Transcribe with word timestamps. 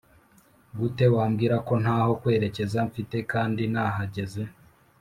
gute 0.77 1.05
wambwira 1.15 1.55
ko 1.67 1.73
ntaho 1.83 2.11
kwerekeza 2.21 2.79
mfite 2.89 3.17
kandi 3.31 3.63
nahageze 3.73 4.41